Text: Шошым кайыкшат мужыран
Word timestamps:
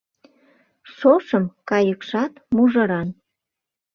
Шошым 0.95 1.45
кайыкшат 1.69 2.33
мужыран 2.55 3.07